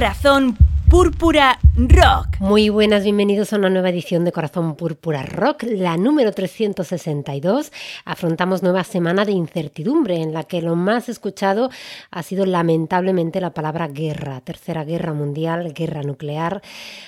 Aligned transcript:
Corazón 0.00 0.56
Púrpura 0.88 1.58
Rock. 1.88 2.40
Muy 2.40 2.68
buenas, 2.68 3.04
bienvenidos 3.04 3.52
a 3.52 3.56
una 3.56 3.70
nueva 3.70 3.88
edición 3.88 4.24
de 4.24 4.32
Corazón 4.32 4.76
Púrpura 4.76 5.22
Rock, 5.22 5.62
la 5.62 5.96
número 5.96 6.32
362. 6.32 7.72
Afrontamos 8.04 8.62
nueva 8.62 8.84
semana 8.84 9.24
de 9.24 9.32
incertidumbre 9.32 10.16
en 10.16 10.34
la 10.34 10.44
que 10.44 10.60
lo 10.60 10.76
más 10.76 11.08
escuchado 11.08 11.70
ha 12.10 12.22
sido 12.22 12.44
lamentablemente 12.44 13.40
la 13.40 13.54
palabra 13.54 13.88
guerra, 13.88 14.40
tercera 14.42 14.84
guerra 14.84 15.14
mundial, 15.14 15.72
guerra 15.72 16.02
nuclear. 16.02 16.60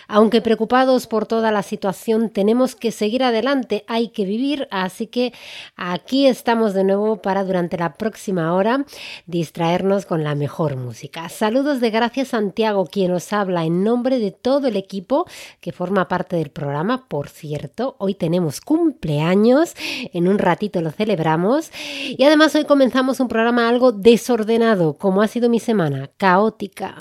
Aunque 0.09 0.41
preocupados 0.41 1.07
por 1.07 1.27
toda 1.27 1.51
la 1.51 1.63
situación, 1.63 2.31
tenemos 2.31 2.75
que 2.75 2.93
seguir 2.93 3.25
adelante, 3.25 3.85
hay 3.89 4.09
que 4.09 4.25
vivir, 4.25 4.69
así 4.71 5.07
que 5.07 5.35
aquí 5.77 6.27
estamos 6.27 6.73
de 6.73 6.85
nuevo 6.85 7.21
para 7.21 7.45
durante 7.45 7.77
la 7.77 7.95
próxima 7.95 8.55
hora 8.55 8.85
distraernos 9.27 10.07
con 10.07 10.25
la 10.25 10.35
mejor 10.35 10.77
música. 10.77 11.29
Saludos 11.29 11.81
de 11.81 11.91
Gracias 11.91 12.29
Santiago, 12.29 12.87
quien 12.87 13.13
os 13.13 13.33
habla 13.33 13.65
en 13.65 13.85
nombre 13.85 14.19
de 14.19 14.31
el 14.69 14.77
equipo 14.77 15.27
que 15.61 15.73
forma 15.73 16.09
parte 16.09 16.37
del 16.37 16.51
programa. 16.51 17.07
Por 17.09 17.29
cierto, 17.29 17.97
hoy 17.99 18.15
tenemos 18.15 18.61
cumpleaños, 18.61 19.75
en 20.13 20.29
un 20.29 20.39
ratito 20.39 20.81
lo 20.81 20.91
celebramos 20.91 21.71
y 22.07 22.23
además 22.25 22.55
hoy 22.55 22.65
comenzamos 22.65 23.21
un 23.21 23.29
programa 23.29 23.69
algo 23.69 23.93
desordenado, 23.93 24.95
como 24.99 25.23
ha 25.23 25.29
sido 25.29 25.49
mi 25.49 25.61
semana, 25.61 26.11
caótica. 26.17 26.97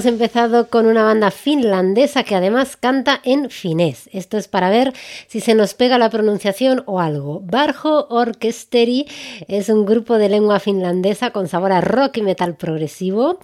Hemos 0.00 0.12
empezado 0.12 0.68
con 0.68 0.86
una 0.86 1.04
banda 1.04 1.30
finlandesa 1.30 2.24
que 2.24 2.34
además 2.34 2.78
canta 2.78 3.20
en 3.22 3.50
finés. 3.50 4.08
Esto 4.14 4.38
es 4.38 4.48
para 4.48 4.70
ver 4.70 4.94
si 5.26 5.40
se 5.40 5.54
nos 5.54 5.74
pega 5.74 5.98
la 5.98 6.08
pronunciación 6.08 6.82
o 6.86 7.00
algo. 7.00 7.40
Barjo 7.40 8.06
Orkesteri 8.08 9.06
es 9.46 9.68
un 9.68 9.84
grupo 9.84 10.16
de 10.16 10.30
lengua 10.30 10.58
finlandesa 10.58 11.32
con 11.32 11.48
sabor 11.48 11.72
a 11.72 11.82
rock 11.82 12.16
y 12.16 12.22
metal 12.22 12.56
progresivo. 12.56 13.40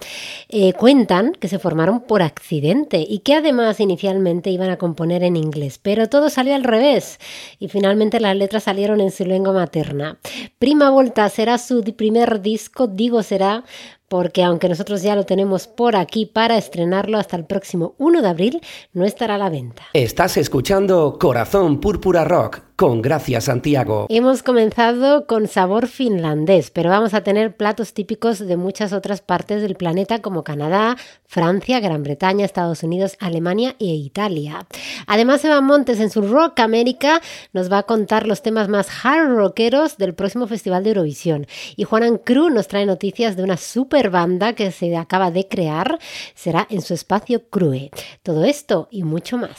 Eh, 0.49 0.73
cuentan 0.73 1.33
que 1.33 1.47
se 1.47 1.59
formaron 1.59 1.99
por 1.99 2.23
accidente 2.23 3.05
y 3.07 3.19
que 3.19 3.35
además 3.35 3.79
inicialmente 3.79 4.49
iban 4.49 4.71
a 4.71 4.77
componer 4.77 5.23
en 5.23 5.35
inglés, 5.35 5.79
pero 5.79 6.09
todo 6.09 6.31
salió 6.31 6.55
al 6.55 6.63
revés 6.63 7.19
y 7.59 7.67
finalmente 7.67 8.19
las 8.19 8.35
letras 8.35 8.63
salieron 8.63 8.99
en 8.99 9.11
su 9.11 9.25
lengua 9.25 9.53
materna. 9.53 10.17
Prima 10.57 10.89
Volta 10.89 11.29
será 11.29 11.59
su 11.59 11.83
primer 11.95 12.41
disco, 12.41 12.87
digo 12.87 13.21
será 13.21 13.63
porque 14.07 14.43
aunque 14.43 14.69
nosotros 14.69 15.01
ya 15.01 15.15
lo 15.15 15.25
tenemos 15.25 15.67
por 15.67 15.95
aquí 15.95 16.25
para 16.25 16.57
estrenarlo 16.57 17.17
hasta 17.17 17.35
el 17.35 17.45
próximo 17.45 17.95
1 17.97 18.21
de 18.21 18.27
abril, 18.27 18.61
no 18.93 19.05
estará 19.05 19.35
a 19.35 19.37
la 19.37 19.49
venta. 19.49 19.83
Estás 19.93 20.37
escuchando 20.37 21.17
Corazón 21.19 21.79
Púrpura 21.79 22.23
Rock 22.23 22.66
con 22.77 23.01
Gracias 23.01 23.45
Santiago. 23.45 24.05
Hemos 24.07 24.43
comenzado 24.43 25.25
con 25.25 25.47
sabor 25.47 25.87
finlandés, 25.87 26.69
pero 26.69 26.91
vamos 26.91 27.15
a 27.15 27.21
tener 27.21 27.57
platos 27.57 27.93
típicos 27.93 28.37
de 28.37 28.55
muchas 28.55 28.93
otras 28.93 29.21
partes 29.21 29.63
del 29.63 29.73
planeta 29.73 30.21
como 30.21 30.43
Canadá, 30.43 30.95
Francia, 31.25 31.79
Gran 31.79 32.03
Bretaña, 32.03 32.45
Estados 32.45 32.83
Unidos, 32.83 33.17
Alemania 33.19 33.75
e 33.79 33.85
Italia. 33.85 34.67
Además, 35.07 35.43
Eva 35.43 35.59
Montes 35.59 35.99
en 35.99 36.11
su 36.11 36.21
Rock 36.21 36.59
América 36.59 37.19
nos 37.51 37.71
va 37.71 37.79
a 37.79 37.83
contar 37.83 38.27
los 38.27 38.43
temas 38.43 38.69
más 38.69 38.89
hard 39.03 39.35
rockeros 39.35 39.97
del 39.97 40.13
próximo 40.13 40.45
Festival 40.45 40.83
de 40.83 40.91
Eurovisión. 40.91 41.47
Y 41.75 41.83
Juanan 41.83 42.19
Cruz 42.19 42.53
nos 42.53 42.67
trae 42.67 42.85
noticias 42.85 43.35
de 43.35 43.43
una 43.43 43.57
super 43.57 44.11
banda 44.11 44.53
que 44.53 44.71
se 44.71 44.95
acaba 44.95 45.31
de 45.31 45.47
crear. 45.47 45.97
Será 46.35 46.67
en 46.69 46.83
su 46.83 46.93
espacio 46.93 47.49
Crue. 47.49 47.89
Todo 48.21 48.43
esto 48.43 48.87
y 48.91 49.01
mucho 49.01 49.39
más. 49.39 49.57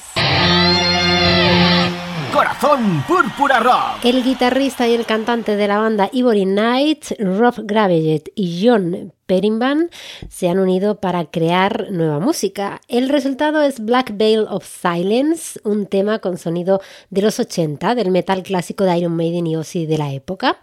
Corazón 2.33 3.03
Púrpura 3.07 3.61
Rock. 3.61 4.05
El 4.05 4.23
guitarrista 4.23 4.87
y 4.87 4.95
el 4.95 5.07
cantante 5.07 5.57
de 5.57 5.69
la 5.69 5.79
banda 5.79 6.09
Ivory 6.13 6.45
Night, 6.45 7.13
Rob 7.19 7.55
Gravejet 7.59 8.31
y 8.35 8.67
John 8.67 9.13
Perimban 9.29 9.91
se 10.31 10.49
han 10.49 10.59
unido 10.59 11.01
para 11.01 11.27
crear 11.27 11.89
nueva 11.91 12.19
música. 12.19 12.81
El 12.89 13.11
resultado 13.11 13.61
es 13.61 13.79
Black 13.79 14.17
Veil 14.17 14.47
of 14.49 14.67
Silence, 14.67 15.61
un 15.65 15.85
tema 15.85 16.19
con 16.21 16.39
sonido 16.39 16.81
de 17.11 17.21
los 17.21 17.39
80 17.39 17.95
del 17.95 18.11
metal 18.11 18.43
clásico 18.43 18.85
de 18.85 18.97
Iron 18.97 19.15
Maiden 19.15 19.47
y 19.47 19.55
Ozzy 19.55 19.85
de 19.85 19.99
la 19.99 20.15
época. 20.15 20.59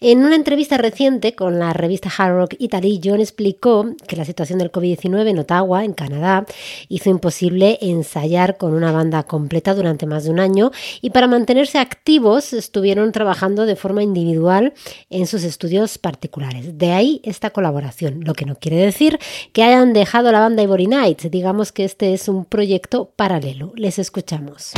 En 0.00 0.24
una 0.24 0.34
entrevista 0.34 0.78
reciente 0.78 1.34
con 1.34 1.58
la 1.58 1.74
revista 1.74 2.10
Hard 2.16 2.34
Rock 2.34 2.54
Italy, 2.58 3.02
John 3.04 3.20
explicó 3.20 3.84
que 4.08 4.16
la 4.16 4.24
situación 4.24 4.60
del 4.60 4.72
COVID-19 4.72 5.28
en 5.28 5.38
Ottawa, 5.38 5.84
en 5.84 5.92
Canadá, 5.92 6.46
hizo 6.88 7.10
imposible 7.10 7.78
ensayar 7.82 8.56
con 8.56 8.72
una 8.72 8.92
banda 8.92 9.24
completa 9.24 9.74
durante 9.74 10.06
más 10.06 10.24
de 10.24 10.30
un 10.30 10.40
año 10.40 10.70
y 11.02 11.10
para 11.10 11.26
mantenerse 11.26 11.78
activos 11.78 12.54
estuvieron 12.54 13.12
trabajando 13.12 13.66
de 13.66 13.76
forma 13.76 14.02
individual 14.02 14.72
en 15.10 15.26
sus 15.26 15.44
estudios 15.44 15.98
particulares. 15.98 16.78
De 16.78 16.92
ahí 16.92 17.20
esta 17.22 17.50
colaboración 17.50 18.05
lo 18.10 18.34
que 18.34 18.44
no 18.44 18.56
quiere 18.56 18.76
decir 18.76 19.18
que 19.52 19.62
hayan 19.62 19.92
dejado 19.92 20.32
la 20.32 20.40
banda 20.40 20.62
Ivory 20.62 20.86
Nights, 20.86 21.30
digamos 21.30 21.72
que 21.72 21.84
este 21.84 22.14
es 22.14 22.28
un 22.28 22.44
proyecto 22.44 23.10
paralelo. 23.16 23.72
Les 23.76 23.98
escuchamos. 23.98 24.72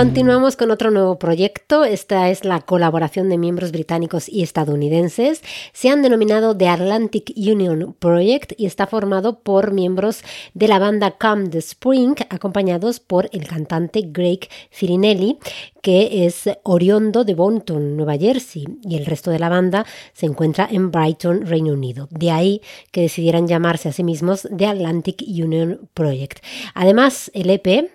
Continuamos 0.00 0.56
con 0.56 0.70
otro 0.70 0.90
nuevo 0.90 1.18
proyecto. 1.18 1.84
Esta 1.84 2.30
es 2.30 2.46
la 2.46 2.62
colaboración 2.62 3.28
de 3.28 3.36
miembros 3.36 3.70
británicos 3.70 4.30
y 4.30 4.42
estadounidenses. 4.42 5.42
Se 5.74 5.90
han 5.90 6.00
denominado 6.00 6.56
The 6.56 6.68
Atlantic 6.68 7.34
Union 7.36 7.94
Project 7.98 8.54
y 8.56 8.64
está 8.64 8.86
formado 8.86 9.40
por 9.40 9.72
miembros 9.72 10.22
de 10.54 10.68
la 10.68 10.78
banda 10.78 11.18
Come 11.18 11.50
the 11.50 11.58
Spring, 11.58 12.14
acompañados 12.30 12.98
por 12.98 13.28
el 13.32 13.46
cantante 13.46 14.00
Greg 14.06 14.48
Cirinelli, 14.72 15.36
que 15.82 16.24
es 16.24 16.48
oriondo 16.62 17.24
de 17.24 17.34
Bonton, 17.34 17.98
Nueva 17.98 18.16
Jersey, 18.16 18.64
y 18.82 18.96
el 18.96 19.04
resto 19.04 19.30
de 19.30 19.38
la 19.38 19.50
banda 19.50 19.84
se 20.14 20.24
encuentra 20.24 20.66
en 20.70 20.90
Brighton, 20.90 21.44
Reino 21.44 21.74
Unido. 21.74 22.08
De 22.10 22.30
ahí 22.30 22.62
que 22.90 23.02
decidieran 23.02 23.46
llamarse 23.46 23.90
a 23.90 23.92
sí 23.92 24.02
mismos 24.02 24.48
The 24.56 24.64
Atlantic 24.64 25.22
Union 25.28 25.90
Project. 25.92 26.42
Además, 26.72 27.30
el 27.34 27.50
EP 27.50 27.90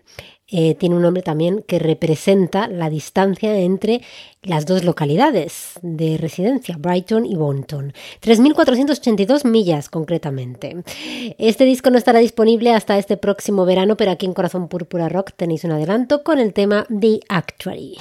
eh, 0.48 0.76
tiene 0.76 0.96
un 0.96 1.02
nombre 1.02 1.24
también 1.24 1.64
que 1.68 1.80
representa 1.80 2.68
la 2.68 2.90
distancia 2.90 3.58
entre 3.58 4.02
las 4.44 4.68
dos 4.68 4.84
localidades 4.84 5.72
de 5.82 6.18
residencia, 6.18 6.78
Brighton 6.78 7.26
y 7.26 7.36
Bonton. 7.36 7.94
3.482 8.22 9.46
millas 9.46 9.90
concretamente. 9.90 10.84
Este 11.40 11.66
disco 11.66 11.90
no 11.90 11.98
estará 11.98 12.20
disponible 12.20 12.74
hasta 12.74 12.98
este 13.00 13.18
próximo 13.18 13.66
verano, 13.66 13.98
pero 13.98 14.12
aquí 14.12 14.28
en 14.28 14.34
Corazón 14.34 14.68
Púrpura 14.68 15.10
Rock 15.10 15.32
tenéis 15.36 15.64
un 15.64 15.72
adelanto 15.72 16.24
con 16.24 16.38
el 16.38 16.54
tema 16.54 16.86
The 16.90 17.22
Actuary. 17.28 17.96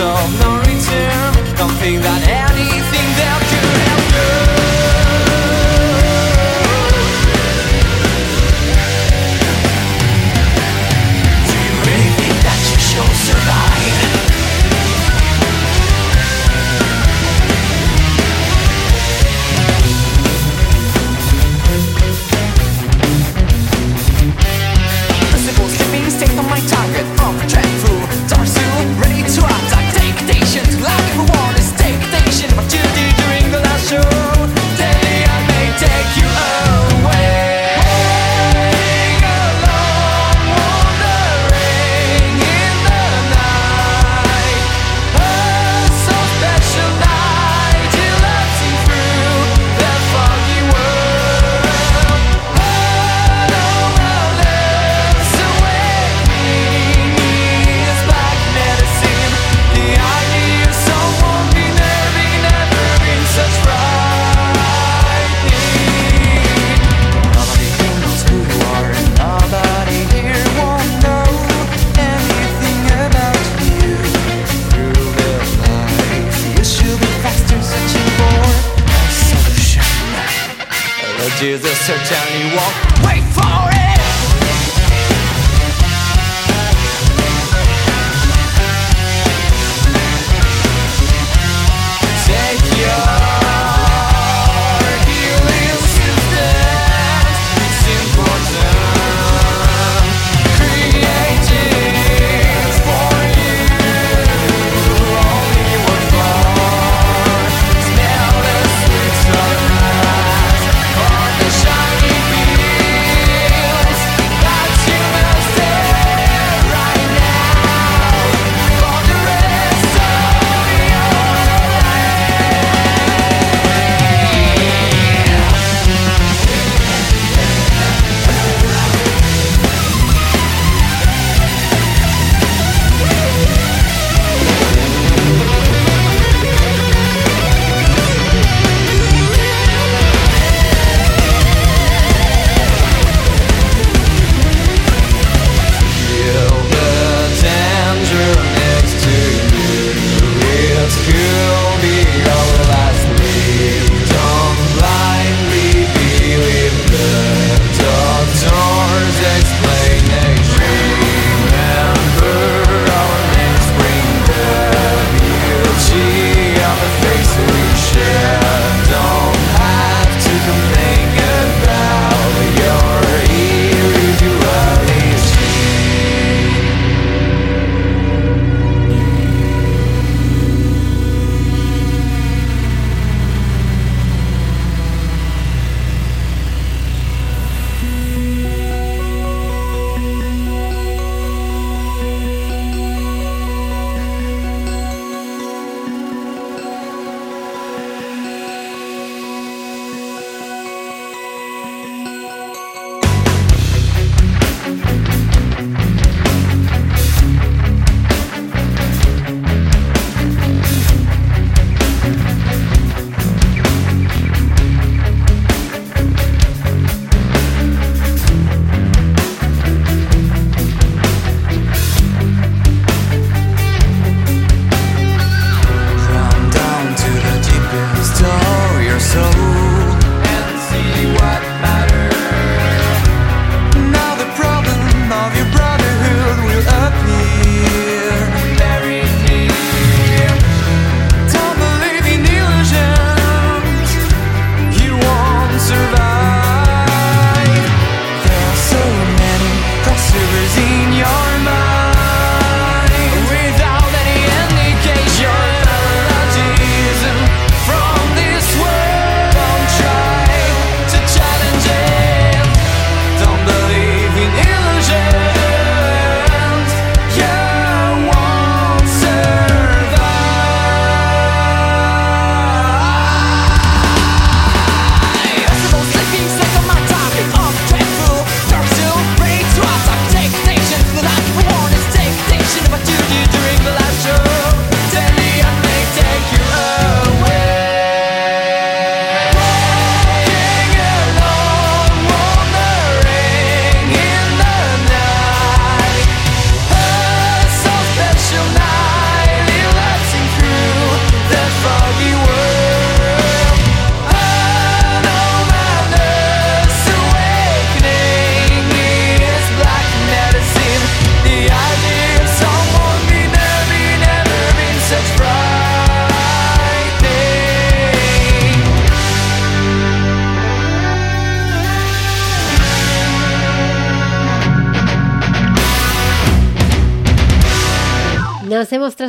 of 0.00 0.40
no 0.40 0.58
return. 0.58 1.56
Don't 1.56 1.72
think 1.80 2.02
that 2.02 2.45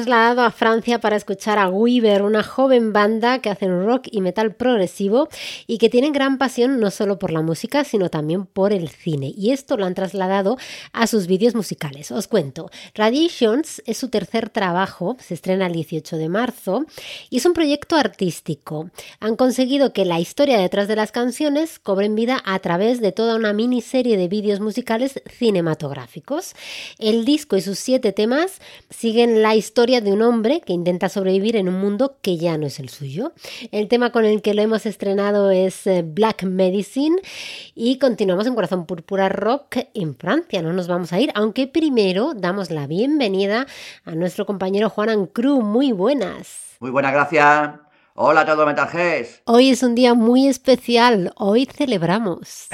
Nos 0.07 0.15
hemos 0.19 0.26
a 0.27 0.51
Francia 0.51 0.99
para 0.99 1.15
escuchar 1.15 1.57
a 1.57 1.69
Weaver, 1.69 2.21
una 2.21 2.43
joven 2.43 2.91
banda 2.91 3.39
que 3.39 3.49
hacen 3.49 3.85
rock 3.85 4.07
y 4.11 4.19
metal 4.19 4.53
progresivo 4.53 5.29
y 5.67 5.77
que 5.77 5.89
tienen 5.89 6.11
gran 6.11 6.37
pasión 6.37 6.81
no 6.81 6.91
solo 6.91 7.17
por 7.17 7.31
la 7.31 7.41
música, 7.41 7.85
sino 7.85 8.09
también 8.09 8.45
por 8.45 8.73
el 8.73 8.89
cine. 8.89 9.33
Y 9.37 9.51
esto 9.51 9.77
lo 9.77 9.85
han 9.85 9.95
trasladado 9.95 10.57
a 10.91 11.07
sus 11.07 11.27
vídeos 11.27 11.55
musicales. 11.55 12.11
Os 12.11 12.27
cuento, 12.27 12.69
Radiations 12.93 13.81
es 13.85 13.97
su 13.97 14.09
tercer 14.09 14.49
trabajo, 14.49 15.15
se 15.19 15.33
estrena 15.33 15.67
el 15.67 15.73
18 15.73 16.17
de 16.17 16.27
marzo 16.27 16.85
y 17.29 17.37
es 17.37 17.45
un 17.45 17.53
proyecto 17.53 17.95
artístico. 17.95 18.89
Han 19.21 19.37
conseguido 19.37 19.93
que 19.93 20.03
la 20.03 20.19
historia 20.19 20.59
detrás 20.59 20.89
de 20.89 20.97
las 20.97 21.13
canciones 21.13 21.79
cobren 21.79 22.15
vida 22.15 22.41
a 22.43 22.59
través 22.59 22.99
de 22.99 23.13
toda 23.13 23.37
una 23.37 23.53
miniserie 23.53 24.17
de 24.17 24.27
vídeos 24.27 24.59
musicales 24.59 25.21
cinematográficos. 25.37 26.53
El 26.99 27.23
disco 27.23 27.55
y 27.55 27.61
sus 27.61 27.79
siete 27.79 28.11
temas 28.11 28.59
siguen 28.89 29.41
la 29.41 29.55
historia 29.55 30.01
de 30.01 30.11
un 30.11 30.16
hombre 30.21 30.61
que 30.61 30.73
intenta 30.73 31.09
sobrevivir 31.09 31.55
en 31.55 31.69
un 31.69 31.79
mundo 31.79 32.17
que 32.21 32.37
ya 32.37 32.57
no 32.57 32.67
es 32.67 32.79
el 32.79 32.89
suyo. 32.89 33.33
El 33.71 33.87
tema 33.87 34.11
con 34.11 34.25
el 34.25 34.41
que 34.41 34.53
lo 34.53 34.61
hemos 34.61 34.85
estrenado 34.85 35.51
es 35.51 35.87
eh, 35.87 36.03
Black 36.05 36.43
Medicine 36.43 37.17
y 37.75 37.99
continuamos 37.99 38.47
en 38.47 38.55
Corazón 38.55 38.85
Púrpura 38.85 39.29
Rock 39.29 39.77
en 39.93 40.15
Francia. 40.15 40.61
No 40.61 40.73
nos 40.73 40.87
vamos 40.87 41.13
a 41.13 41.19
ir, 41.19 41.31
aunque 41.35 41.67
primero 41.67 42.33
damos 42.35 42.71
la 42.71 42.87
bienvenida 42.87 43.67
a 44.05 44.15
nuestro 44.15 44.45
compañero 44.45 44.89
Juan 44.89 45.09
Ancru. 45.09 45.61
Muy 45.61 45.91
buenas. 45.91 46.75
Muy 46.79 46.91
buenas, 46.91 47.13
gracias. 47.13 47.71
Hola 48.15 48.41
a 48.41 48.45
todos 48.45 48.65
Metalheads. 48.65 49.43
Hoy 49.45 49.69
es 49.69 49.83
un 49.83 49.93
día 49.93 50.15
muy 50.15 50.47
especial, 50.47 51.33
hoy 51.35 51.65
celebramos. 51.65 52.67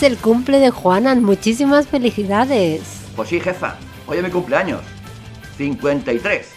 Es 0.00 0.04
el 0.04 0.16
cumple 0.16 0.60
de 0.60 0.70
Juanan, 0.70 1.22
muchísimas 1.22 1.86
felicidades. 1.86 3.12
Pues 3.14 3.28
sí, 3.28 3.38
jefa, 3.38 3.76
hoy 4.06 4.16
es 4.16 4.24
mi 4.24 4.30
cumpleaños. 4.30 4.80
53. 5.58 6.54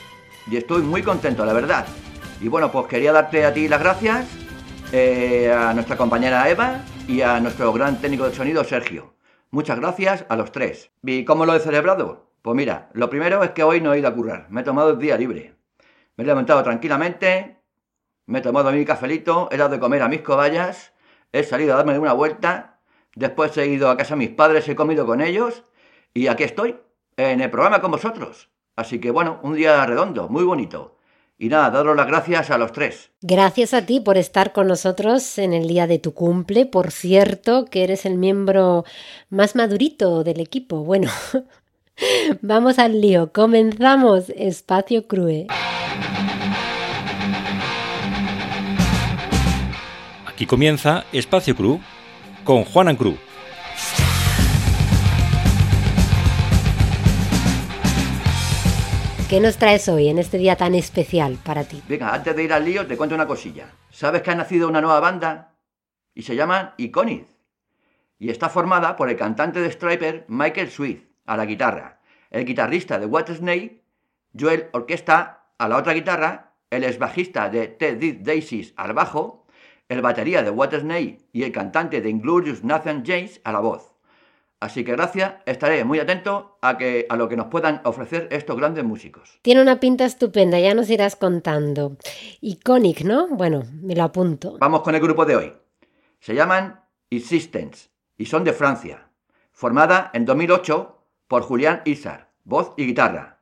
Y 0.49 0.55
estoy 0.55 0.81
muy 0.81 1.03
contento, 1.03 1.43
la 1.43 1.51
verdad. 1.51 1.85
Y 2.39 2.47
bueno, 2.47 2.71
pues 2.71 2.87
quería 2.87 3.11
darte 3.11 3.43
a 3.43 3.53
ti 3.53 3.67
las 3.67 3.81
gracias, 3.81 4.27
eh, 4.93 5.51
a 5.51 5.73
nuestra 5.73 5.97
compañera 5.97 6.49
Eva 6.49 6.85
y 7.05 7.19
a 7.19 7.41
nuestro 7.41 7.73
gran 7.73 7.99
técnico 7.99 8.29
de 8.29 8.33
sonido 8.33 8.63
Sergio. 8.63 9.13
Muchas 9.51 9.77
gracias 9.77 10.25
a 10.29 10.37
los 10.37 10.53
tres. 10.53 10.91
¿Y 11.03 11.25
cómo 11.25 11.45
lo 11.45 11.53
he 11.53 11.59
celebrado? 11.59 12.31
Pues 12.43 12.55
mira, 12.55 12.91
lo 12.93 13.09
primero 13.09 13.43
es 13.43 13.51
que 13.51 13.63
hoy 13.63 13.81
no 13.81 13.93
he 13.93 13.99
ido 13.99 14.07
a 14.07 14.15
currar, 14.15 14.47
me 14.51 14.61
he 14.61 14.63
tomado 14.63 14.91
el 14.91 14.99
día 14.99 15.17
libre. 15.17 15.53
Me 16.15 16.23
he 16.23 16.27
levantado 16.27 16.63
tranquilamente, 16.63 17.57
me 18.25 18.39
he 18.39 18.41
tomado 18.41 18.71
mi 18.71 18.85
cafelito, 18.85 19.49
he 19.51 19.57
dado 19.57 19.71
de 19.71 19.81
comer 19.81 20.01
a 20.01 20.07
mis 20.07 20.21
cobayas, 20.21 20.93
he 21.33 21.43
salido 21.43 21.73
a 21.73 21.75
darme 21.75 21.99
una 21.99 22.13
vuelta 22.13 22.72
Después 23.15 23.55
he 23.57 23.67
ido 23.67 23.89
a 23.89 23.97
casa 23.97 24.15
de 24.15 24.19
mis 24.19 24.29
padres, 24.29 24.67
he 24.67 24.75
comido 24.75 25.05
con 25.05 25.21
ellos 25.21 25.63
y 26.13 26.27
aquí 26.27 26.43
estoy, 26.43 26.77
en 27.17 27.41
el 27.41 27.51
programa 27.51 27.81
con 27.81 27.91
vosotros. 27.91 28.49
Así 28.75 28.99
que 28.99 29.11
bueno, 29.11 29.39
un 29.43 29.53
día 29.53 29.85
redondo, 29.85 30.29
muy 30.29 30.43
bonito. 30.43 30.97
Y 31.37 31.49
nada, 31.49 31.69
daros 31.71 31.95
las 31.95 32.07
gracias 32.07 32.51
a 32.51 32.57
los 32.57 32.71
tres. 32.71 33.11
Gracias 33.21 33.73
a 33.73 33.85
ti 33.85 33.99
por 33.99 34.17
estar 34.17 34.53
con 34.53 34.67
nosotros 34.67 35.37
en 35.37 35.53
el 35.53 35.67
día 35.67 35.87
de 35.87 35.99
tu 35.99 36.13
cumple. 36.13 36.65
Por 36.65 36.91
cierto, 36.91 37.65
que 37.65 37.83
eres 37.83 38.05
el 38.05 38.17
miembro 38.17 38.85
más 39.29 39.55
madurito 39.55 40.23
del 40.23 40.39
equipo. 40.39 40.83
Bueno, 40.83 41.11
vamos 42.41 42.79
al 42.79 43.01
lío. 43.01 43.31
Comenzamos 43.33 44.29
Espacio 44.29 45.07
Crue. 45.07 45.47
Aquí 50.27 50.45
comienza 50.45 51.05
Espacio 51.11 51.55
Cru 51.55 51.79
con 52.43 52.63
Juan 52.65 52.95
Cruz. 52.95 53.19
¿Qué 59.29 59.39
nos 59.39 59.57
traes 59.57 59.87
hoy 59.89 60.09
en 60.09 60.19
este 60.19 60.37
día 60.37 60.55
tan 60.55 60.75
especial 60.75 61.39
para 61.43 61.63
ti? 61.63 61.81
Venga, 61.87 62.13
antes 62.13 62.35
de 62.35 62.43
ir 62.43 62.53
al 62.53 62.65
lío 62.65 62.85
te 62.85 62.97
cuento 62.97 63.15
una 63.15 63.25
cosilla. 63.25 63.65
¿Sabes 63.89 64.21
que 64.21 64.31
ha 64.31 64.35
nacido 64.35 64.67
una 64.67 64.81
nueva 64.81 64.99
banda? 64.99 65.55
Y 66.13 66.21
se 66.21 66.35
llaman 66.35 66.73
Iconic. 66.77 67.25
Y 68.19 68.29
está 68.29 68.49
formada 68.49 68.95
por 68.95 69.09
el 69.09 69.17
cantante 69.17 69.59
de 69.59 69.71
Striper 69.71 70.25
Michael 70.27 70.69
Swift 70.69 71.05
a 71.25 71.35
la 71.35 71.45
guitarra, 71.45 71.99
el 72.29 72.45
guitarrista 72.45 72.99
de 72.99 73.05
White 73.05 73.35
Snake, 73.35 73.83
Joel 74.37 74.67
Orquesta 74.73 75.45
a 75.57 75.67
la 75.67 75.77
otra 75.77 75.93
guitarra, 75.93 76.53
el 76.69 76.83
ex 76.83 76.99
bajista 76.99 77.49
de 77.49 77.67
Ted 77.67 78.17
Daisies 78.21 78.73
al 78.75 78.93
bajo 78.93 79.42
el 79.89 80.01
batería 80.01 80.43
de 80.43 80.79
Snake 80.79 81.19
y 81.31 81.43
el 81.43 81.51
cantante 81.51 82.01
de 82.01 82.09
Inglorious 82.09 82.63
Nathan 82.63 83.03
James 83.05 83.41
a 83.43 83.51
la 83.51 83.59
voz. 83.59 83.93
Así 84.59 84.85
que 84.85 84.93
gracias, 84.93 85.33
estaré 85.45 85.83
muy 85.83 85.99
atento 85.99 86.57
a, 86.61 86.77
que, 86.77 87.05
a 87.09 87.17
lo 87.17 87.27
que 87.27 87.35
nos 87.35 87.47
puedan 87.47 87.81
ofrecer 87.83 88.29
estos 88.31 88.55
grandes 88.55 88.85
músicos. 88.85 89.39
Tiene 89.41 89.61
una 89.61 89.81
pinta 89.81 90.05
estupenda, 90.05 90.57
ya 90.57 90.73
nos 90.73 90.89
irás 90.89 91.17
contando. 91.17 91.97
Iconic, 92.39 93.01
¿no? 93.01 93.27
Bueno, 93.27 93.63
me 93.81 93.93
lo 93.93 94.03
apunto. 94.03 94.57
Vamos 94.59 94.81
con 94.81 94.95
el 94.95 95.01
grupo 95.01 95.25
de 95.25 95.35
hoy. 95.35 95.53
Se 96.21 96.33
llaman 96.33 96.79
Existence 97.09 97.89
y 98.17 98.25
son 98.25 98.45
de 98.45 98.53
Francia. 98.53 99.09
Formada 99.51 100.09
en 100.13 100.23
2008 100.23 100.97
por 101.27 101.43
Julián 101.43 101.81
Isar, 101.83 102.29
voz 102.45 102.73
y 102.77 102.85
guitarra. 102.85 103.41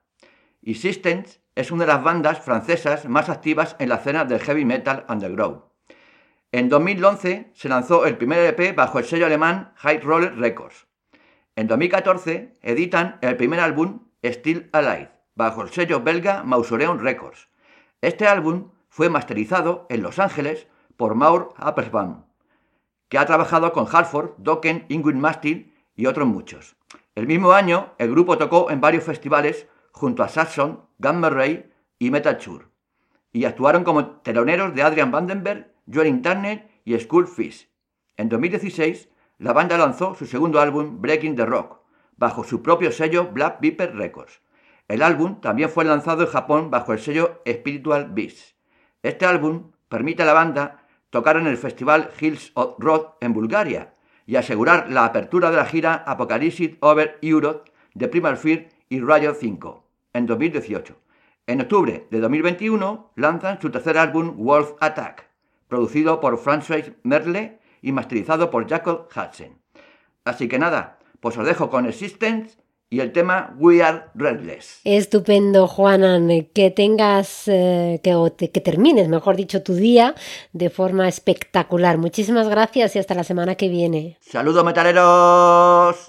Existence 0.64 1.40
es 1.54 1.70
una 1.70 1.86
de 1.86 1.94
las 1.94 2.04
bandas 2.04 2.40
francesas 2.40 3.08
más 3.08 3.30
activas 3.30 3.76
en 3.78 3.90
la 3.90 3.98
escena 3.98 4.26
del 4.26 4.40
heavy 4.40 4.66
metal 4.66 5.06
underground. 5.08 5.62
En 6.54 6.68
2011 6.68 7.52
se 7.54 7.70
lanzó 7.70 8.06
el 8.06 8.18
primer 8.18 8.40
EP 8.40 8.76
bajo 8.76 9.00
el 9.00 9.06
sello 9.06 9.26
alemán 9.26 9.72
High 9.78 10.02
Roller 10.02 10.36
Records. 10.38 10.86
En 11.56 11.68
2014 11.68 12.58
editan 12.62 13.20
el 13.22 13.38
primer 13.38 13.62
álbum 13.62 14.08
Still 14.22 14.70
Alive 14.74 15.12
bajo 15.34 15.62
el 15.62 15.70
sello 15.70 16.02
belga 16.02 16.44
Mausoleum 16.44 17.00
Records. 17.00 17.48
Este 18.02 18.28
álbum 18.28 18.72
fue 18.90 19.10
masterizado 19.10 19.88
en 19.90 20.04
Los 20.04 20.20
Ángeles 20.20 20.68
por 20.98 21.16
Maur 21.16 21.54
Appersbaum, 21.56 22.26
que 23.08 23.18
ha 23.18 23.26
trabajado 23.26 23.72
con 23.72 23.88
Halford, 23.90 24.32
Dokken, 24.38 24.86
Ingrid 24.90 25.16
Mastil 25.16 25.74
y 25.96 26.08
otros 26.08 26.28
muchos. 26.28 26.76
El 27.16 27.28
mismo 27.28 27.54
año, 27.54 27.94
el 27.98 28.12
grupo 28.12 28.38
tocó 28.38 28.72
en 28.72 28.82
varios 28.82 29.06
festivales 29.06 29.68
junto 29.94 30.22
a 30.22 30.28
Saxon, 30.28 30.82
Gamma 31.00 31.30
Ray 31.30 31.72
y 31.98 32.12
Metal 32.12 32.38
Chur, 32.38 32.72
y 33.32 33.46
actuaron 33.46 33.86
como 33.86 34.18
teloneros 34.18 34.76
de 34.76 34.84
Adrian 34.84 35.12
Vandenberg 35.12 35.71
Joel 35.92 36.22
Turner 36.22 36.70
y 36.86 36.98
School 37.00 37.28
Fish. 37.28 37.70
En 38.18 38.30
2016, 38.30 39.10
la 39.38 39.54
banda 39.54 39.78
lanzó 39.78 40.16
su 40.16 40.26
segundo 40.26 40.60
álbum 40.60 41.02
Breaking 41.02 41.36
the 41.36 41.46
Rock, 41.46 41.80
bajo 42.18 42.44
su 42.44 42.62
propio 42.62 42.92
sello 42.92 43.30
Black 43.32 43.60
Viper 43.60 43.96
Records. 43.96 44.42
El 44.88 45.02
álbum 45.02 45.42
también 45.42 45.70
fue 45.70 45.86
lanzado 45.86 46.24
en 46.24 46.30
Japón 46.30 46.70
bajo 46.70 46.94
el 46.94 47.00
sello 47.00 47.42
Spiritual 47.48 48.12
Beast. 48.12 48.56
Este 49.02 49.26
álbum 49.26 49.72
permite 49.90 50.24
a 50.24 50.26
la 50.26 50.34
banda 50.34 50.86
tocar 51.10 51.38
en 51.38 51.48
el 51.48 51.58
festival 51.58 52.12
Hills 52.20 52.52
of 52.54 52.76
Rock 52.78 53.16
en 53.22 53.34
Bulgaria 53.34 53.96
y 54.28 54.36
asegurar 54.36 54.92
la 54.92 55.06
apertura 55.06 55.50
de 55.50 55.58
la 55.58 55.66
gira 55.66 56.04
Apocalypse 56.06 56.78
Over 56.82 57.18
Europe 57.22 57.72
de 57.94 58.08
Primal 58.08 58.38
Fear 58.38 58.70
y 58.90 59.00
Riot 59.00 59.36
5 59.40 59.88
en 60.14 60.26
2018. 60.26 60.96
En 61.48 61.62
octubre 61.62 62.08
de 62.12 62.20
2021 62.20 63.12
lanzan 63.16 63.60
su 63.60 63.72
tercer 63.72 63.98
álbum 63.98 64.36
Wolf 64.38 64.74
Attack 64.80 65.31
producido 65.72 66.20
por 66.20 66.38
Francis 66.38 66.92
Merle 67.04 67.60
y 67.82 67.94
masterizado 67.94 68.52
por 68.52 68.68
Jacob 68.70 69.08
Hudson. 69.08 69.58
Así 70.26 70.50
que 70.50 70.60
nada, 70.60 71.00
pues 71.22 71.38
os 71.38 71.46
dejo 71.46 71.70
con 71.70 71.86
Existence 71.86 72.58
y 72.90 73.00
el 73.00 73.14
tema 73.14 73.56
We 73.58 73.82
Are 73.82 74.04
Redless. 74.14 74.82
Estupendo, 74.84 75.70
Juanan, 75.70 76.28
que 76.54 76.72
tengas, 76.72 77.48
eh, 77.48 78.02
que, 78.04 78.52
que 78.52 78.60
termines, 78.60 79.08
mejor 79.08 79.38
dicho, 79.38 79.64
tu 79.64 79.74
día 79.74 80.14
de 80.52 80.70
forma 80.70 81.08
espectacular. 81.08 81.98
Muchísimas 81.98 82.50
gracias 82.50 82.98
y 82.98 83.00
hasta 83.00 83.16
la 83.16 83.24
semana 83.24 83.56
que 83.56 83.70
viene. 83.70 84.18
Saludos, 84.20 84.66
metaleros. 84.66 86.06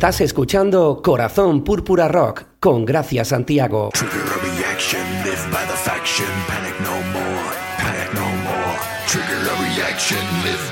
Estás 0.00 0.22
escuchando 0.22 1.02
Corazón 1.04 1.62
Púrpura 1.62 2.08
Rock 2.08 2.44
con 2.58 2.86
Gracia 2.86 3.22
Santiago. 3.22 3.90
Trigger 3.92 4.22
a 4.22 4.38
reaction, 4.38 5.04
live 5.22 5.52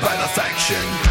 by 0.01 0.14
the 0.16 0.29
faction, 0.33 1.07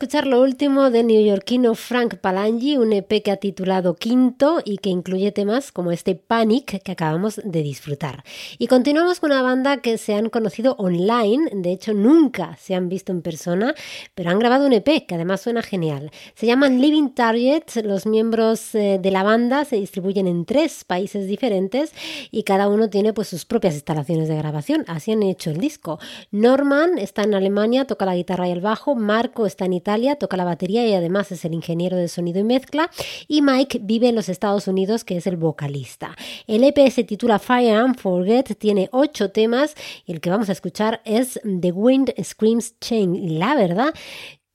escuchar 0.00 0.26
lo 0.26 0.40
último 0.40 0.88
del 0.88 1.08
neoyorquino 1.08 1.74
Frank 1.74 2.14
Palangi, 2.22 2.78
un 2.78 2.94
EP 2.94 3.22
que 3.22 3.30
ha 3.32 3.36
titulado 3.36 3.96
Quinto 3.96 4.62
y 4.64 4.78
que 4.78 4.88
incluye 4.88 5.30
temas 5.30 5.72
como 5.72 5.92
este 5.92 6.14
Panic 6.14 6.82
que 6.82 6.92
acabamos 6.92 7.38
de 7.44 7.62
disfrutar. 7.62 8.24
Y 8.56 8.66
continuamos 8.68 9.20
con 9.20 9.30
una 9.30 9.42
banda 9.42 9.82
que 9.82 9.98
se 9.98 10.14
han 10.14 10.30
conocido 10.30 10.74
online, 10.78 11.50
de 11.52 11.70
hecho 11.70 11.92
nunca 11.92 12.56
se 12.56 12.74
han 12.74 12.88
visto 12.88 13.12
en 13.12 13.20
persona, 13.20 13.74
pero 14.14 14.30
han 14.30 14.38
grabado 14.38 14.64
un 14.64 14.72
EP 14.72 15.04
que 15.06 15.16
además 15.16 15.42
suena 15.42 15.60
genial. 15.60 16.10
Se 16.34 16.46
llaman 16.46 16.80
Living 16.80 17.10
Targets, 17.10 17.84
los 17.84 18.06
miembros 18.06 18.74
eh, 18.74 18.98
de 19.02 19.10
la 19.10 19.22
banda 19.22 19.66
se 19.66 19.76
distribuyen 19.76 20.26
en 20.26 20.46
tres 20.46 20.84
países 20.84 21.26
diferentes 21.26 21.92
y 22.30 22.44
cada 22.44 22.68
uno 22.68 22.88
tiene 22.88 23.12
pues 23.12 23.28
sus 23.28 23.44
propias 23.44 23.74
instalaciones 23.74 24.28
de 24.28 24.36
grabación, 24.36 24.82
así 24.88 25.12
han 25.12 25.22
hecho 25.22 25.50
el 25.50 25.58
disco. 25.58 25.98
Norman 26.30 26.96
está 26.96 27.24
en 27.24 27.34
Alemania, 27.34 27.84
toca 27.84 28.06
la 28.06 28.16
guitarra 28.16 28.48
y 28.48 28.52
el 28.52 28.62
bajo, 28.62 28.94
Marco 28.94 29.44
está 29.44 29.66
en 29.66 29.74
Italia, 29.74 29.89
toca 30.16 30.36
la 30.36 30.44
batería 30.44 30.86
y 30.86 30.94
además 30.94 31.32
es 31.32 31.44
el 31.44 31.54
ingeniero 31.54 31.96
de 31.96 32.08
sonido 32.08 32.40
y 32.40 32.44
mezcla. 32.44 32.90
Y 33.28 33.42
Mike 33.42 33.80
vive 33.82 34.08
en 34.08 34.14
los 34.14 34.28
Estados 34.28 34.68
Unidos, 34.68 35.04
que 35.04 35.16
es 35.16 35.26
el 35.26 35.36
vocalista. 35.36 36.16
El 36.46 36.64
EP 36.64 36.90
se 36.90 37.04
titula 37.04 37.38
Fire 37.38 37.76
and 37.76 37.98
Forget, 37.98 38.56
tiene 38.58 38.88
ocho 38.92 39.30
temas 39.30 39.74
y 40.06 40.12
el 40.12 40.20
que 40.20 40.30
vamos 40.30 40.48
a 40.48 40.52
escuchar 40.52 41.00
es 41.04 41.40
The 41.44 41.72
Wind 41.72 42.12
Screams 42.22 42.78
Chain. 42.80 43.38
La 43.38 43.54
verdad 43.54 43.94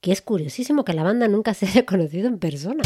que 0.01 0.11
es 0.11 0.21
curiosísimo 0.21 0.85
que 0.85 0.93
la 0.93 1.03
banda 1.03 1.27
nunca 1.27 1.53
se 1.55 1.65
haya 1.65 1.85
conocido 1.85 2.27
en 2.27 2.39
persona. 2.39 2.83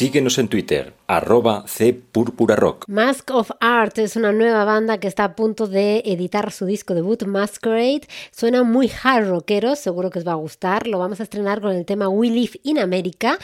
Síguenos 0.00 0.38
en 0.38 0.48
Twitter, 0.48 0.94
arroba 1.10 1.64
cpurpurarock. 1.66 2.84
Mask 2.86 3.30
of 3.32 3.50
Art 3.58 3.98
es 3.98 4.14
una 4.14 4.30
nueva 4.30 4.64
banda 4.64 4.98
que 4.98 5.08
está 5.08 5.24
a 5.24 5.34
punto 5.34 5.66
de 5.66 6.02
editar 6.06 6.52
su 6.52 6.66
disco 6.66 6.94
debut 6.94 7.24
Masquerade. 7.24 8.02
Suena 8.30 8.62
muy 8.62 8.88
hard 9.02 9.28
rockero, 9.28 9.74
seguro 9.74 10.10
que 10.10 10.20
os 10.20 10.26
va 10.26 10.32
a 10.32 10.36
gustar. 10.36 10.86
Lo 10.86 11.00
vamos 11.00 11.18
a 11.18 11.24
estrenar 11.24 11.60
con 11.60 11.72
el 11.72 11.84
tema 11.84 12.08
We 12.08 12.30
Live 12.30 12.60
in 12.62 12.78
America. 12.78 13.38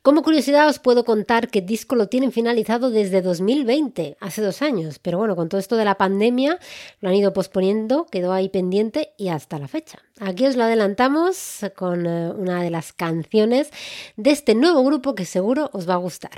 Como 0.00 0.22
curiosidad 0.22 0.66
os 0.66 0.78
puedo 0.78 1.04
contar 1.04 1.48
que 1.48 1.58
el 1.58 1.66
disco 1.66 1.94
lo 1.94 2.08
tienen 2.08 2.32
finalizado 2.32 2.90
desde 2.90 3.20
2020, 3.20 4.16
hace 4.18 4.40
dos 4.40 4.62
años. 4.62 4.98
Pero 4.98 5.18
bueno, 5.18 5.36
con 5.36 5.50
todo 5.50 5.60
esto 5.60 5.76
de 5.76 5.84
la 5.84 5.98
pandemia 5.98 6.58
lo 7.00 7.10
han 7.10 7.14
ido 7.14 7.34
posponiendo, 7.34 8.06
quedó 8.06 8.32
ahí 8.32 8.48
pendiente 8.48 9.12
y 9.18 9.28
hasta 9.28 9.58
la 9.58 9.68
fecha. 9.68 9.98
Aquí 10.20 10.46
os 10.46 10.56
lo 10.56 10.64
adelantamos 10.64 11.60
con 11.76 12.06
eh, 12.06 12.30
una 12.30 12.62
de 12.62 12.70
las 12.70 12.94
canciones 12.94 13.70
de 14.16 14.30
este 14.30 14.54
nuevo 14.54 14.82
grupo 14.84 15.14
que 15.14 15.26
seguro 15.26 15.68
os 15.74 15.88
va 15.88 15.94
a 15.94 15.98
gustar. 15.98 16.32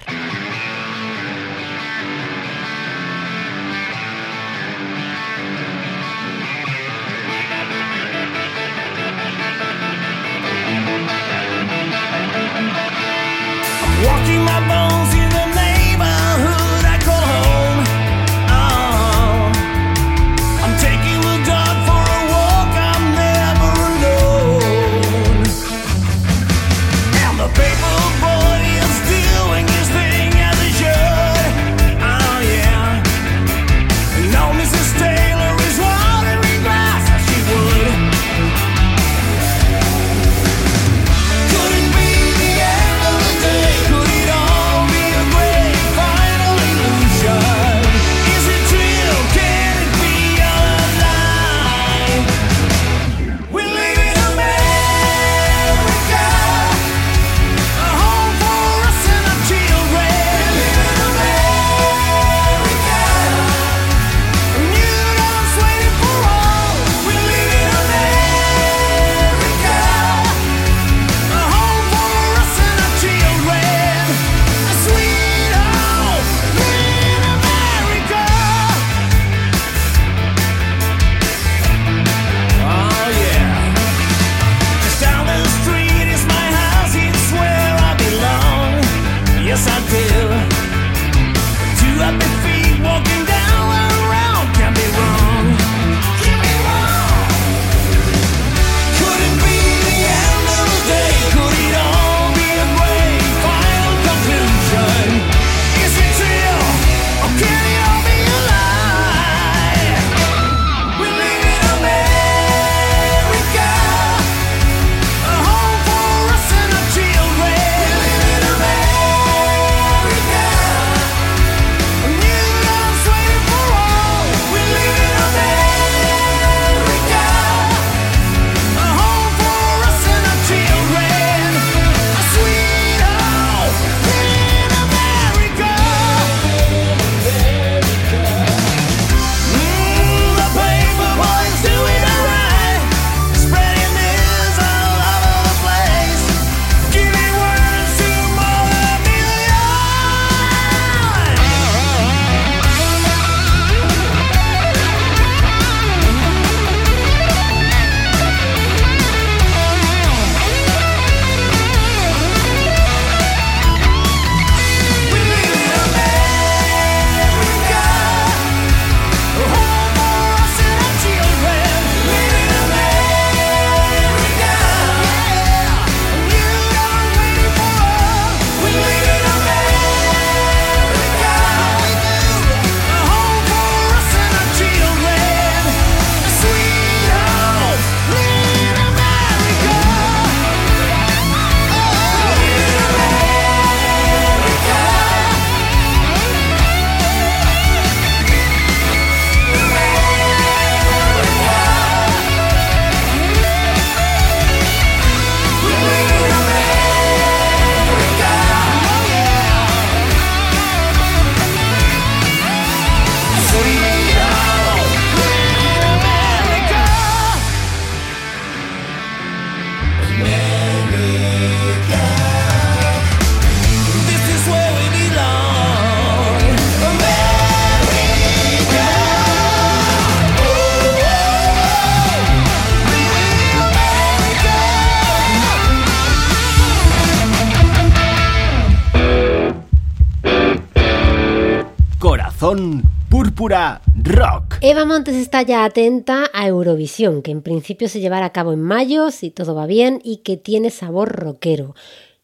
Púrpura 243.42 243.80
Rock. 244.00 244.58
Eva 244.60 244.84
Montes 244.84 245.16
está 245.16 245.42
ya 245.42 245.64
atenta 245.64 246.30
a 246.32 246.46
Eurovisión, 246.46 247.22
que 247.22 247.32
en 247.32 247.42
principio 247.42 247.88
se 247.88 247.98
llevará 247.98 248.26
a 248.26 248.32
cabo 248.32 248.52
en 248.52 248.62
mayo, 248.62 249.10
si 249.10 249.30
todo 249.32 249.56
va 249.56 249.66
bien, 249.66 250.00
y 250.04 250.18
que 250.18 250.36
tiene 250.36 250.70
sabor 250.70 251.10
rockero. 251.10 251.74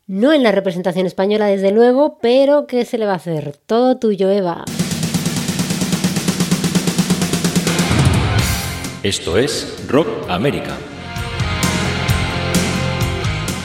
No 0.06 0.32
en 0.32 0.44
la 0.44 0.52
representación 0.52 1.06
española, 1.06 1.46
desde 1.46 1.72
luego, 1.72 2.18
pero 2.22 2.68
¿qué 2.68 2.84
se 2.84 2.98
le 2.98 3.06
va 3.06 3.14
a 3.14 3.16
hacer? 3.16 3.58
Todo 3.66 3.96
tuyo, 3.96 4.30
Eva. 4.30 4.64
Esto 9.02 9.38
es 9.38 9.88
Rock 9.88 10.06
América. 10.28 10.76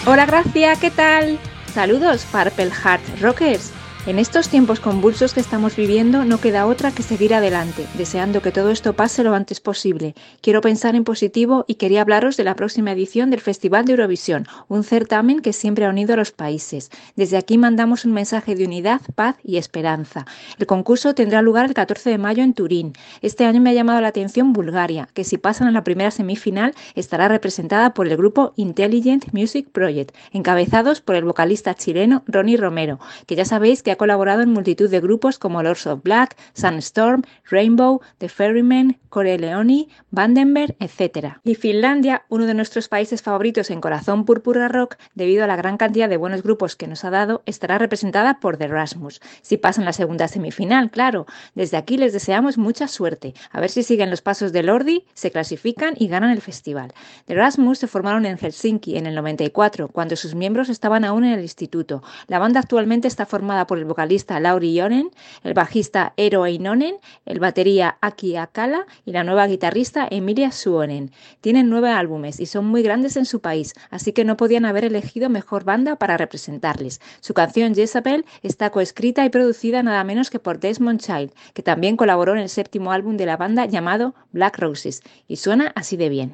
Hola 0.08 0.26
Gracia, 0.26 0.76
¿qué 0.78 0.90
tal? 0.90 1.38
Saludos 1.72 2.26
Purple 2.32 2.72
Heart 2.72 3.22
Rockers. 3.22 3.83
En 4.06 4.20
estos 4.20 4.50
tiempos 4.50 4.82
convulsos 4.82 5.34
que 5.34 5.40
estamos 5.40 5.78
viviendo 5.78 6.26
no 6.26 6.42
queda 6.42 6.66
otra 6.66 6.92
que 6.92 7.04
seguir 7.04 7.34
adelante, 7.34 7.88
deseando 7.98 8.42
que 8.42 8.52
todo 8.52 8.70
esto 8.70 8.92
pase 8.92 9.24
lo 9.24 9.34
antes 9.34 9.62
posible. 9.62 10.14
Quiero 10.42 10.60
pensar 10.60 10.98
en 10.98 11.06
positivo 11.06 11.64
y 11.70 11.76
quería 11.76 12.02
hablaros 12.02 12.36
de 12.36 12.44
la 12.44 12.58
próxima 12.58 12.92
edición 12.92 13.30
del 13.30 13.40
Festival 13.40 13.86
de 13.86 13.94
Eurovisión, 13.94 14.46
un 14.68 14.84
certamen 14.84 15.40
que 15.40 15.54
siempre 15.54 15.86
ha 15.86 15.90
unido 15.90 16.16
a 16.16 16.18
los 16.18 16.34
países. 16.34 16.92
Desde 17.16 17.38
aquí 17.38 17.58
mandamos 17.58 18.04
un 18.04 18.12
mensaje 18.12 18.56
de 18.56 18.66
unidad, 18.66 19.00
paz 19.16 19.38
y 19.42 19.56
esperanza. 19.56 20.26
El 20.60 20.66
concurso 20.66 21.16
tendrá 21.16 21.42
lugar 21.42 21.66
el 21.66 21.74
14 21.74 22.10
de 22.10 22.18
mayo 22.18 22.44
en 22.44 22.54
Turín. 22.54 22.92
Este 23.22 23.46
año 23.46 23.62
me 23.62 23.70
ha 23.70 23.74
llamado 23.74 24.02
la 24.02 24.10
atención 24.10 24.52
Bulgaria, 24.52 25.08
que 25.14 25.24
si 25.24 25.38
pasan 25.38 25.70
a 25.70 25.72
la 25.72 25.86
primera 25.86 26.12
semifinal 26.12 26.76
estará 26.96 27.30
representada 27.30 27.94
por 27.94 28.10
el 28.10 28.18
grupo 28.18 28.52
Intelligent 28.58 29.32
Music 29.32 29.70
Project, 29.72 30.14
encabezados 30.34 31.00
por 31.00 31.16
el 31.16 31.24
vocalista 31.24 31.74
chileno 31.74 32.24
Ronnie 32.28 32.58
Romero, 32.58 33.00
que 33.28 33.38
ya 33.38 33.46
sabéis 33.46 33.82
que 33.82 33.93
ha 33.94 33.98
colaborado 33.98 34.42
en 34.42 34.50
multitud 34.50 34.90
de 34.90 35.00
grupos 35.00 35.40
como 35.40 35.64
Lords 35.64 35.88
of 35.88 36.04
Black, 36.04 36.36
Sunstorm, 36.54 37.24
Rainbow, 37.50 38.02
The 38.18 38.30
Ferrymen, 38.30 39.00
Core 39.10 39.38
Leoni, 39.38 39.90
Vandenberg, 40.12 40.76
etc. 40.80 41.38
Y 41.44 41.56
Finlandia, 41.56 42.26
uno 42.30 42.46
de 42.46 42.54
nuestros 42.54 42.90
países 42.90 43.22
favoritos 43.22 43.72
en 43.72 43.82
Corazón 43.82 44.26
Púrpura 44.26 44.68
Rock, 44.68 44.98
debido 45.16 45.44
a 45.44 45.48
la 45.48 45.56
gran 45.56 45.78
cantidad 45.78 46.10
de 46.10 46.18
buenos 46.18 46.44
grupos 46.44 46.76
que 46.76 46.88
nos 46.88 47.04
ha 47.06 47.10
dado, 47.10 47.44
estará 47.46 47.78
representada 47.78 48.40
por 48.40 48.58
The 48.58 48.68
Rasmus. 48.68 49.22
Si 49.42 49.58
pasan 49.58 49.86
la 49.86 49.94
segunda 49.94 50.28
semifinal, 50.28 50.92
claro. 50.92 51.26
Desde 51.56 51.78
aquí 51.78 51.98
les 51.98 52.14
deseamos 52.14 52.58
mucha 52.58 52.88
suerte. 52.88 53.34
A 53.52 53.62
ver 53.62 53.70
si 53.70 53.84
siguen 53.84 54.10
los 54.10 54.22
pasos 54.22 54.52
de 54.52 54.64
Lordi, 54.64 55.06
se 55.14 55.32
clasifican 55.32 55.94
y 55.98 56.08
ganan 56.08 56.32
el 56.32 56.42
festival. 56.42 56.94
The 57.26 57.36
Rasmus 57.36 57.80
se 57.80 57.88
formaron 57.88 58.26
en 58.26 58.38
Helsinki 58.38 58.98
en 58.98 59.06
el 59.06 59.16
94, 59.16 59.90
cuando 59.90 60.16
sus 60.16 60.36
miembros 60.36 60.70
estaban 60.70 61.06
aún 61.06 61.24
en 61.24 61.34
el 61.34 61.42
instituto. 61.42 62.04
La 62.28 62.40
banda 62.40 62.60
actualmente 62.60 63.08
está 63.08 63.26
formada 63.26 63.68
por 63.68 63.78
el 63.78 63.83
vocalista 63.86 64.40
Lauri 64.40 64.80
Jonen, 64.80 65.10
el 65.44 65.54
bajista 65.54 66.14
Eero 66.18 66.46
Einonen, 66.46 66.96
el 67.26 67.40
batería 67.40 67.98
Aki 68.02 68.38
Akala 68.38 68.86
y 69.06 69.12
la 69.12 69.24
nueva 69.24 69.48
guitarrista 69.48 70.08
Emilia 70.10 70.52
Suonen. 70.52 71.12
Tienen 71.42 71.70
nueve 71.70 71.90
álbumes 71.90 72.40
y 72.40 72.46
son 72.46 72.66
muy 72.66 72.84
grandes 72.84 73.18
en 73.18 73.26
su 73.26 73.42
país, 73.42 73.74
así 73.90 74.14
que 74.14 74.26
no 74.26 74.38
podían 74.38 74.66
haber 74.66 74.86
elegido 74.86 75.30
mejor 75.30 75.64
banda 75.64 75.96
para 75.96 76.18
representarles. 76.18 77.02
Su 77.20 77.34
canción 77.34 77.76
Jezabel 77.76 78.26
está 78.42 78.70
coescrita 78.70 79.26
y 79.26 79.30
producida 79.30 79.84
nada 79.84 80.04
menos 80.04 80.30
que 80.30 80.40
por 80.40 80.60
Desmond 80.60 81.00
Child, 81.00 81.32
que 81.54 81.64
también 81.64 81.98
colaboró 81.98 82.34
en 82.34 82.40
el 82.40 82.50
séptimo 82.50 82.92
álbum 82.92 83.18
de 83.18 83.26
la 83.26 83.38
banda 83.38 83.66
llamado 83.66 84.16
Black 84.32 84.60
Roses, 84.60 85.02
y 85.28 85.38
suena 85.38 85.72
así 85.76 85.98
de 85.98 86.10
bien. 86.10 86.34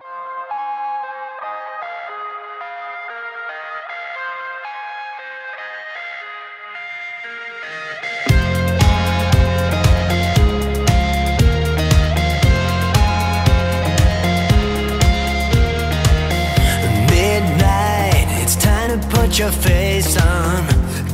Your 19.40 19.52
face 19.52 20.18
on. 20.22 20.68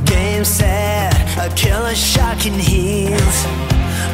Game 0.04 0.44
set, 0.44 1.14
a 1.38 1.48
killer 1.56 1.94
shock 1.94 2.48
in 2.48 2.54
heels. 2.54 3.38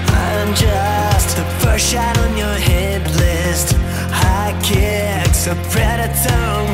I'm 0.10 0.54
just 0.54 1.38
the 1.38 1.46
first 1.62 1.94
shot 1.94 2.18
on 2.18 2.36
your 2.36 2.56
hit 2.56 3.02
list. 3.16 3.72
High 4.12 4.54
kicks, 4.64 5.48
a 5.48 5.56
predator 5.72 6.71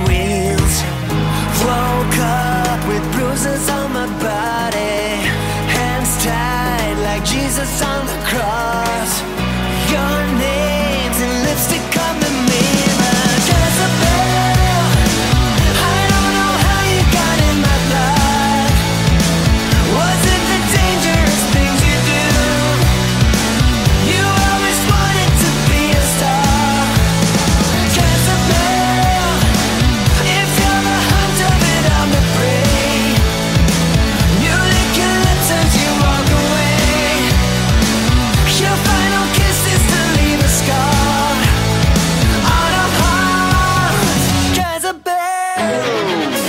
Whoa. 45.67 46.46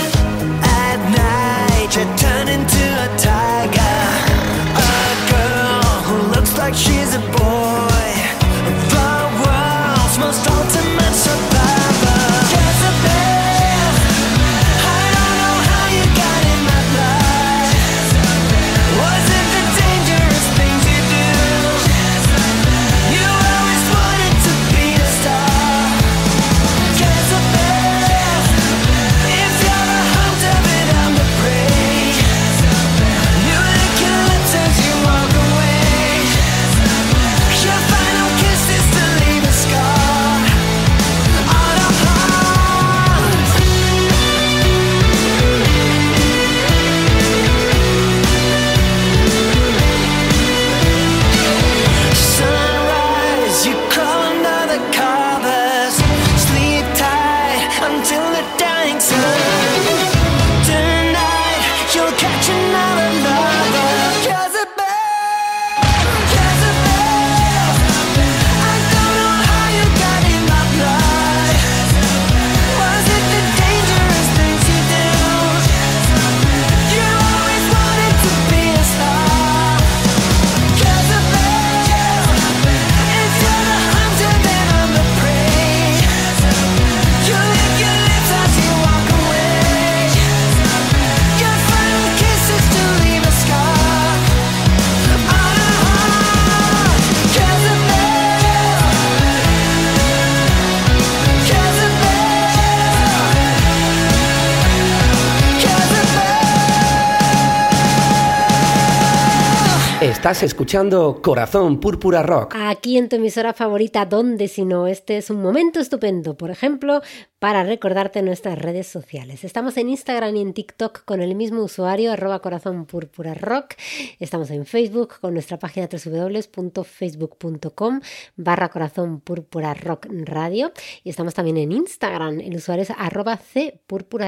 Corazón 111.23 111.79
Púrpura 111.79 112.21
Rock. 112.21 112.53
Aquí 112.55 112.99
en 112.99 113.09
tu 113.09 113.15
emisora 113.15 113.53
favorita, 113.53 114.05
donde 114.05 114.47
si 114.47 114.65
no, 114.65 114.85
este 114.85 115.17
es 115.17 115.31
un 115.31 115.41
momento 115.41 115.79
estupendo, 115.79 116.37
por 116.37 116.51
ejemplo, 116.51 117.01
para 117.39 117.63
recordarte 117.63 118.21
nuestras 118.21 118.59
redes 118.59 118.85
sociales. 118.85 119.43
Estamos 119.45 119.77
en 119.77 119.89
Instagram 119.89 120.35
y 120.35 120.41
en 120.41 120.53
TikTok 120.53 121.05
con 121.05 121.21
el 121.21 121.33
mismo 121.35 121.63
usuario, 121.63 122.11
arroba 122.11 122.41
corazón 122.41 122.85
púrpura 122.85 123.33
rock. 123.33 123.75
Estamos 124.19 124.51
en 124.51 124.65
Facebook 124.65 125.13
con 125.21 125.33
nuestra 125.33 125.57
página 125.57 125.87
www.facebook.com 125.89 128.01
barra 128.35 128.67
corazón 128.69 129.21
púrpura 129.21 129.73
rock 129.73 130.05
radio. 130.25 130.73
Y 131.03 131.09
estamos 131.09 131.33
también 131.33 131.57
en 131.57 131.71
Instagram, 131.71 132.41
el 132.41 132.57
usuario 132.57 132.83
es 132.83 132.91
arroba 132.91 133.37
c 133.37 133.81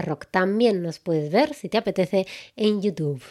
rock. 0.03 0.25
También 0.31 0.81
nos 0.81 0.97
puedes 0.99 1.31
ver, 1.31 1.53
si 1.53 1.69
te 1.69 1.77
apetece, 1.77 2.25
en 2.55 2.81
YouTube. 2.81 3.21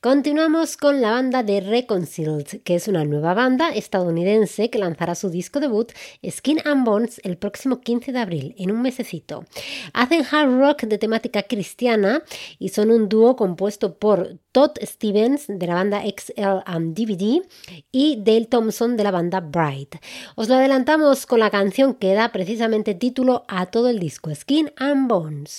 Continuamos 0.00 0.76
con 0.76 1.00
la 1.00 1.12
banda 1.12 1.44
de 1.44 1.60
Reconciled, 1.60 2.57
que 2.64 2.74
es 2.74 2.88
una 2.88 3.04
nueva 3.04 3.34
banda 3.34 3.70
estadounidense 3.70 4.70
que 4.70 4.78
lanzará 4.78 5.14
su 5.14 5.30
disco 5.30 5.60
debut 5.60 5.92
Skin 6.28 6.60
and 6.64 6.84
Bones 6.84 7.20
el 7.24 7.36
próximo 7.36 7.80
15 7.80 8.12
de 8.12 8.18
abril, 8.18 8.54
en 8.58 8.70
un 8.70 8.82
mesecito. 8.82 9.44
Hacen 9.92 10.24
hard 10.30 10.58
rock 10.58 10.82
de 10.82 10.98
temática 10.98 11.42
cristiana 11.42 12.22
y 12.58 12.70
son 12.70 12.90
un 12.90 13.08
dúo 13.08 13.36
compuesto 13.36 13.98
por 13.98 14.38
Todd 14.52 14.72
Stevens 14.82 15.44
de 15.48 15.66
la 15.66 15.74
banda 15.74 16.02
XL 16.02 16.62
and 16.64 16.94
DVD 16.94 17.42
y 17.92 18.16
Dale 18.22 18.46
Thompson 18.46 18.96
de 18.96 19.04
la 19.04 19.10
banda 19.10 19.40
Bright. 19.40 19.96
Os 20.34 20.48
lo 20.48 20.56
adelantamos 20.56 21.26
con 21.26 21.40
la 21.40 21.50
canción 21.50 21.94
que 21.94 22.14
da 22.14 22.32
precisamente 22.32 22.94
título 22.94 23.44
a 23.48 23.66
todo 23.66 23.88
el 23.88 23.98
disco, 23.98 24.34
Skin 24.34 24.72
and 24.76 25.08
Bones. 25.08 25.58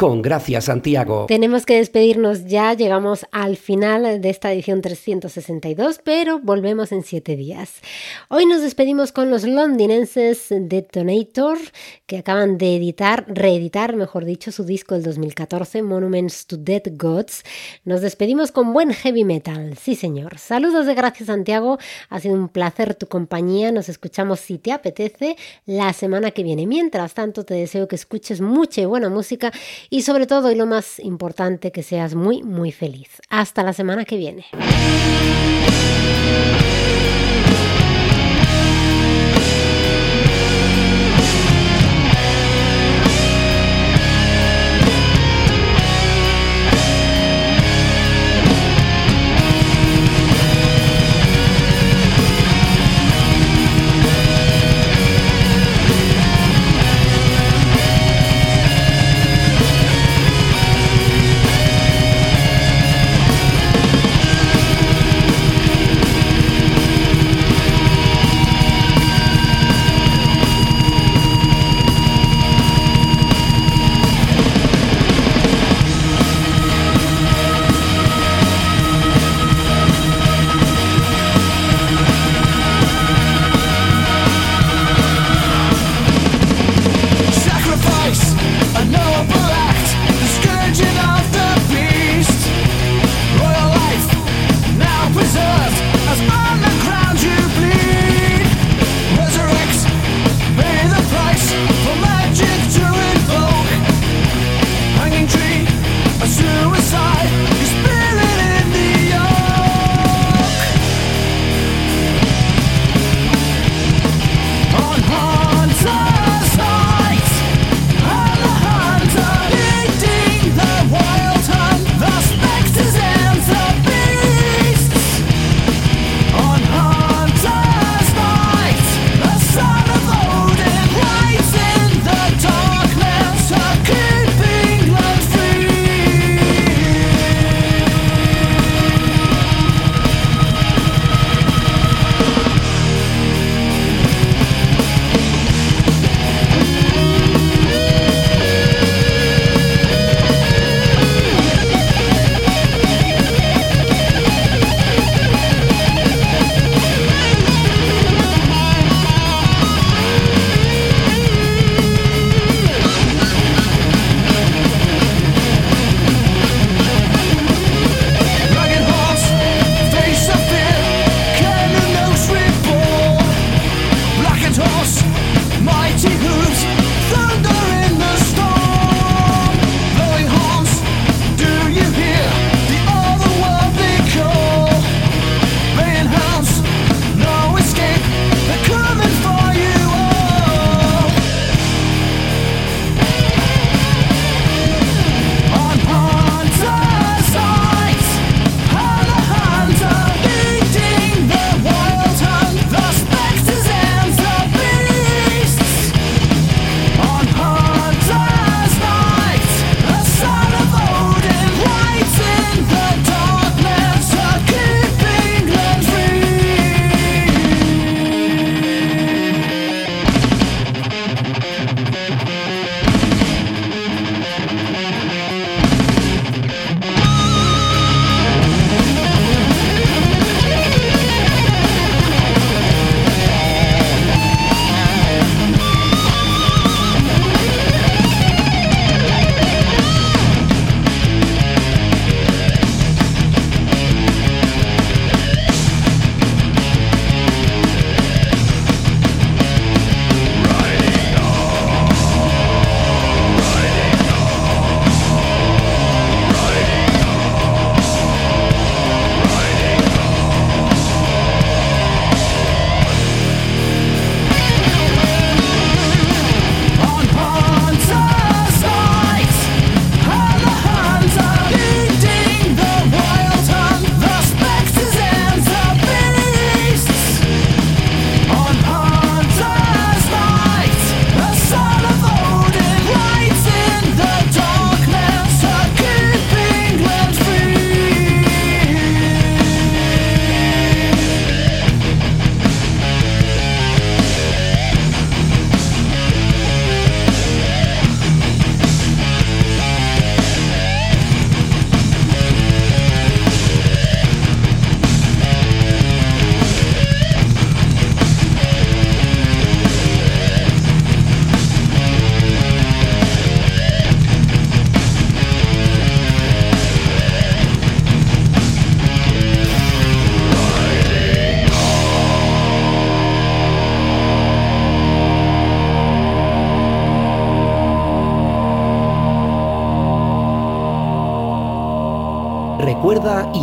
con 0.00 0.22
Gracia 0.22 0.62
Santiago. 0.62 1.26
Tenemos 1.28 1.66
que 1.66 1.76
despedirnos 1.76 2.46
ya, 2.46 2.72
llegamos 2.72 3.26
al 3.32 3.58
final 3.58 4.22
de 4.22 4.30
esta 4.30 4.50
edición 4.50 4.80
362, 4.80 6.00
pero 6.02 6.38
volvemos 6.38 6.90
en 6.92 7.02
siete 7.02 7.36
días. 7.36 7.82
Hoy 8.30 8.46
nos 8.46 8.62
despedimos 8.62 9.12
con 9.12 9.30
los 9.30 9.44
londinenses 9.44 10.46
Detonator, 10.48 11.58
que 12.06 12.16
acaban 12.16 12.56
de 12.56 12.76
editar, 12.76 13.26
reeditar, 13.28 13.94
mejor 13.94 14.24
dicho, 14.24 14.52
su 14.52 14.64
disco 14.64 14.94
del 14.94 15.02
2014, 15.02 15.82
Monuments 15.82 16.46
to 16.46 16.56
Dead 16.56 16.84
Gods. 16.92 17.42
Nos 17.84 18.00
despedimos 18.00 18.52
con 18.52 18.72
buen 18.72 18.94
heavy 18.94 19.24
metal, 19.24 19.76
sí 19.76 19.96
señor. 19.96 20.38
Saludos 20.38 20.86
de 20.86 20.94
Gracia 20.94 21.26
Santiago, 21.26 21.76
ha 22.08 22.20
sido 22.20 22.36
un 22.36 22.48
placer 22.48 22.94
tu 22.94 23.06
compañía, 23.06 23.70
nos 23.70 23.90
escuchamos 23.90 24.40
si 24.40 24.56
te 24.56 24.72
apetece 24.72 25.36
la 25.66 25.92
semana 25.92 26.30
que 26.30 26.42
viene. 26.42 26.66
Mientras 26.66 27.12
tanto, 27.12 27.44
te 27.44 27.52
deseo 27.52 27.86
que 27.86 27.96
escuches 27.96 28.40
mucha 28.40 28.80
y 28.80 28.86
buena 28.86 29.10
música 29.10 29.52
y 29.90 30.02
sobre 30.02 30.26
todo, 30.26 30.50
y 30.50 30.54
lo 30.54 30.66
más 30.66 31.00
importante, 31.00 31.72
que 31.72 31.82
seas 31.82 32.14
muy, 32.14 32.42
muy 32.42 32.70
feliz. 32.70 33.20
Hasta 33.28 33.64
la 33.64 33.72
semana 33.72 34.04
que 34.04 34.16
viene. 34.16 34.46